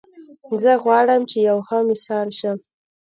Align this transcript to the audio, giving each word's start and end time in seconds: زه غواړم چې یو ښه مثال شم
زه 0.61 0.71
غواړم 0.83 1.21
چې 1.29 1.37
یو 1.49 1.57
ښه 1.67 1.77
مثال 1.89 2.27
شم 2.39 2.57